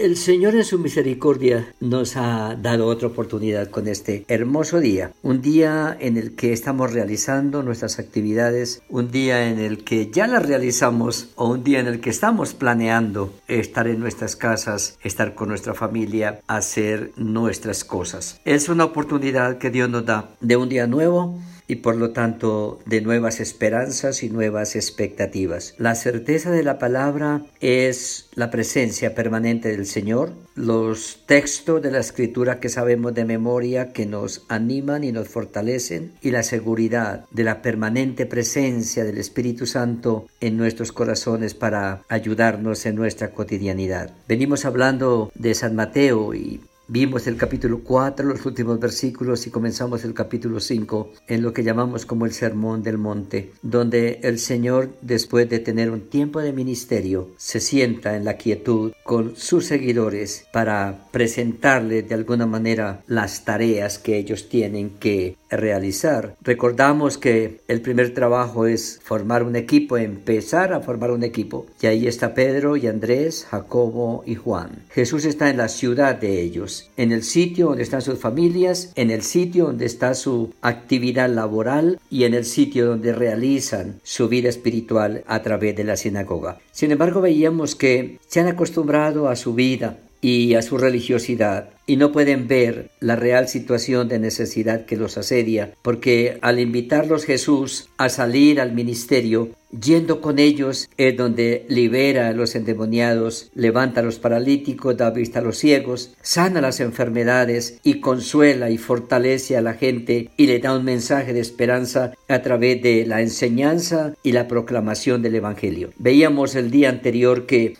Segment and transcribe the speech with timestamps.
[0.00, 5.42] El Señor en su misericordia nos ha dado otra oportunidad con este hermoso día, un
[5.42, 10.46] día en el que estamos realizando nuestras actividades, un día en el que ya las
[10.46, 15.48] realizamos o un día en el que estamos planeando estar en nuestras casas, estar con
[15.48, 18.40] nuestra familia, hacer nuestras cosas.
[18.44, 22.80] Es una oportunidad que Dios nos da de un día nuevo y por lo tanto
[22.86, 25.74] de nuevas esperanzas y nuevas expectativas.
[25.78, 32.00] La certeza de la palabra es la presencia permanente del Señor, los textos de la
[32.00, 37.44] escritura que sabemos de memoria que nos animan y nos fortalecen y la seguridad de
[37.44, 44.10] la permanente presencia del Espíritu Santo en nuestros corazones para ayudarnos en nuestra cotidianidad.
[44.26, 50.04] Venimos hablando de San Mateo y Vimos el capítulo 4, los últimos versículos, y comenzamos
[50.04, 54.94] el capítulo 5 en lo que llamamos como el Sermón del Monte, donde el Señor,
[55.02, 60.46] después de tener un tiempo de ministerio, se sienta en la quietud con sus seguidores
[60.50, 66.36] para presentarles de alguna manera las tareas que ellos tienen que realizar.
[66.42, 71.66] Recordamos que el primer trabajo es formar un equipo, empezar a formar un equipo.
[71.80, 74.84] Y ahí está Pedro y Andrés, Jacobo y Juan.
[74.90, 79.10] Jesús está en la ciudad de ellos, en el sitio donde están sus familias, en
[79.10, 84.48] el sitio donde está su actividad laboral y en el sitio donde realizan su vida
[84.48, 86.58] espiritual a través de la sinagoga.
[86.72, 91.96] Sin embargo, veíamos que se han acostumbrado a su vida, y a su religiosidad y
[91.96, 97.88] no pueden ver la real situación de necesidad que los asedia, porque al invitarlos Jesús
[97.96, 104.04] a salir al ministerio, yendo con ellos es donde libera a los endemoniados, levanta a
[104.04, 109.62] los paralíticos, da vista a los ciegos, sana las enfermedades y consuela y fortalece a
[109.62, 114.32] la gente y le da un mensaje de esperanza a través de la enseñanza y
[114.32, 115.90] la proclamación del Evangelio.
[115.98, 117.76] Veíamos el día anterior que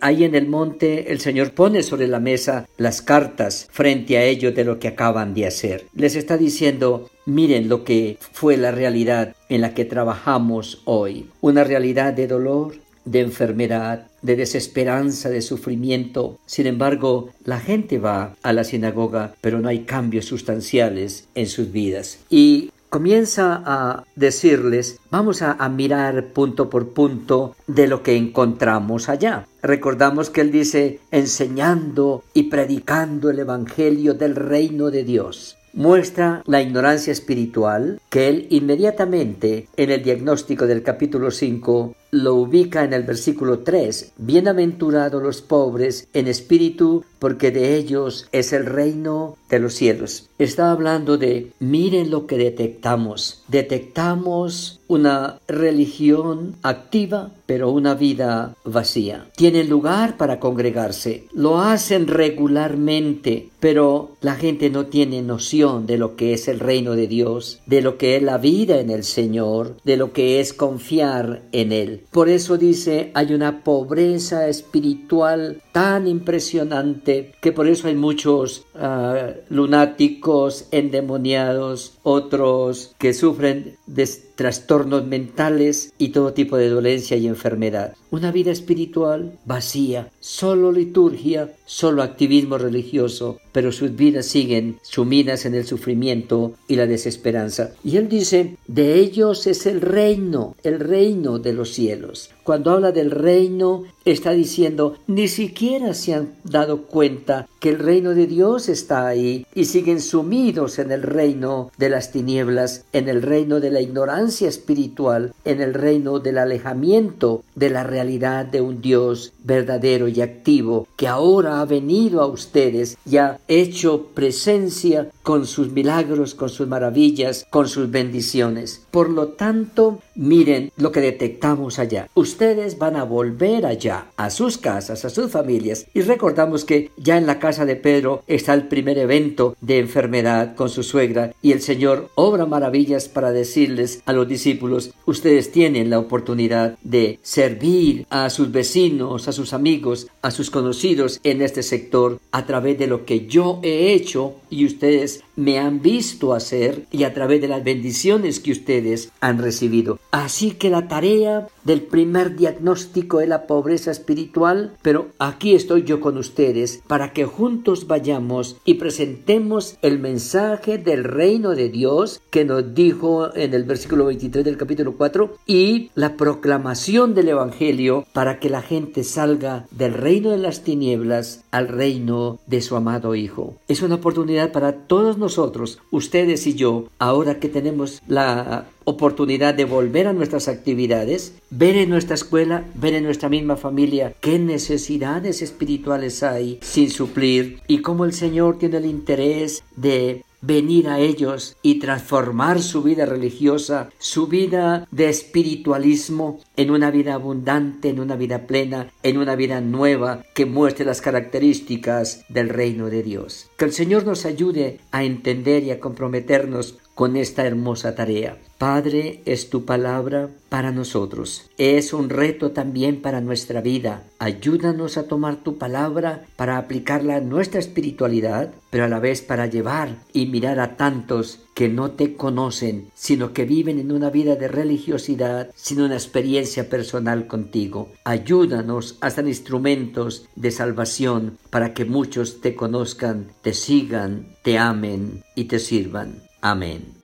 [0.00, 4.54] ahí en el monte el Señor pone sobre la mesa las cartas frente a ellos
[4.54, 5.86] de lo que acaban de hacer.
[5.94, 11.28] Les está diciendo, miren lo que fue la realidad en la que trabajamos hoy.
[11.40, 12.74] Una realidad de dolor,
[13.04, 16.38] de enfermedad, de desesperanza, de sufrimiento.
[16.46, 21.72] Sin embargo, la gente va a la sinagoga, pero no hay cambios sustanciales en sus
[21.72, 22.18] vidas.
[22.28, 29.46] Y comienza a decirles, vamos a, mirar punto por punto de lo que encontramos allá.
[29.62, 36.60] Recordamos que él dice, enseñando y predicando el Evangelio del reino de Dios muestra la
[36.60, 43.02] ignorancia espiritual que él inmediatamente en el diagnóstico del capítulo 5 lo ubica en el
[43.02, 44.12] versículo 3.
[44.16, 50.28] Bienaventurados los pobres en espíritu, porque de ellos es el reino de los cielos.
[50.38, 53.42] Está hablando de, miren lo que detectamos.
[53.48, 59.26] Detectamos una religión activa, pero una vida vacía.
[59.36, 66.16] Tienen lugar para congregarse, lo hacen regularmente, pero la gente no tiene noción de lo
[66.16, 69.76] que es el reino de Dios, de lo que es la vida en el Señor,
[69.84, 71.97] de lo que es confiar en Él.
[72.10, 79.30] Por eso dice, hay una pobreza espiritual tan impresionante que por eso hay muchos ah,
[79.48, 87.94] lunáticos, endemoniados, otros que sufren de trastornos mentales y todo tipo de dolencia y enfermedad.
[88.10, 95.54] Una vida espiritual vacía, solo liturgia, solo activismo religioso, pero sus vidas siguen sumidas en
[95.54, 97.72] el sufrimiento y la desesperanza.
[97.84, 102.30] Y él dice, de ellos es el reino, el reino de los cielos.
[102.48, 108.14] Cuando habla del reino, está diciendo, ni siquiera se han dado cuenta que el reino
[108.14, 113.20] de Dios está ahí y siguen sumidos en el reino de las tinieblas, en el
[113.20, 118.80] reino de la ignorancia espiritual, en el reino del alejamiento de la realidad de un
[118.80, 125.46] Dios verdadero y activo que ahora ha venido a ustedes y ha hecho presencia con
[125.46, 128.86] sus milagros, con sus maravillas, con sus bendiciones.
[128.90, 132.08] Por lo tanto, miren lo que detectamos allá.
[132.14, 135.86] Ustedes van a volver allá, a sus casas, a sus familias.
[135.94, 140.56] Y recordamos que ya en la casa de Pedro está el primer evento de enfermedad
[140.56, 145.88] con su suegra y el Señor obra maravillas para decirles a los discípulos, ustedes tienen
[145.88, 151.62] la oportunidad de servir a sus vecinos, a sus amigos, a sus conocidos en este
[151.62, 156.86] sector a través de lo que yo he hecho y ustedes me han visto hacer
[156.90, 160.00] y a través de las bendiciones que ustedes han recibido.
[160.10, 166.00] Así que la tarea del primer diagnóstico de la pobreza espiritual, pero aquí estoy yo
[166.00, 172.46] con ustedes para que juntos vayamos y presentemos el mensaje del reino de Dios que
[172.46, 178.40] nos dijo en el versículo 23 del capítulo 4 y la proclamación del Evangelio para
[178.40, 183.56] que la gente salga del reino de las tinieblas al reino de su amado Hijo.
[183.68, 189.66] Es una oportunidad para todos nosotros, ustedes y yo, ahora que tenemos la oportunidad de
[189.66, 195.42] volver a nuestras actividades, ver en nuestra escuela, ver en nuestra misma familia qué necesidades
[195.42, 201.56] espirituales hay sin suplir y cómo el Señor tiene el interés de venir a ellos
[201.62, 208.14] y transformar su vida religiosa, su vida de espiritualismo en una vida abundante, en una
[208.14, 213.48] vida plena, en una vida nueva que muestre las características del reino de Dios.
[213.56, 218.38] Que el Señor nos ayude a entender y a comprometernos con esta hermosa tarea.
[218.58, 221.48] Padre, es tu palabra para nosotros.
[221.56, 224.02] Es un reto también para nuestra vida.
[224.18, 229.46] Ayúdanos a tomar tu palabra para aplicarla a nuestra espiritualidad, pero a la vez para
[229.46, 234.34] llevar y mirar a tantos que no te conocen, sino que viven en una vida
[234.34, 237.92] de religiosidad sin una experiencia personal contigo.
[238.02, 245.22] Ayúdanos a ser instrumentos de salvación para que muchos te conozcan, te sigan, te amen
[245.36, 246.27] y te sirvan.
[246.40, 246.97] Amén.